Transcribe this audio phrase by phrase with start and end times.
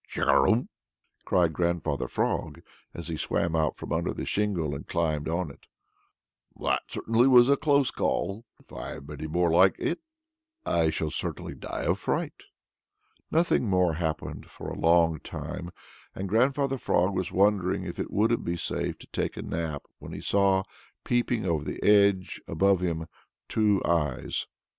[0.07, 0.67] "Chugarum!"
[1.25, 2.61] cried Grandfather Frog,
[2.91, 5.67] as he swam out from under the shingle and climbed up on it,
[6.59, 8.43] "That certainly was a close call.
[8.59, 9.99] If I have many more like it,
[10.65, 12.33] I certainly shall die of fright."
[13.29, 15.69] Nothing more happened for a long time,
[16.15, 20.13] and Grandfather Frog was wondering if it wouldn't be safe to take a nap when
[20.13, 20.63] he saw
[21.03, 23.05] peeping over the edge above him
[23.47, 24.47] two eyes.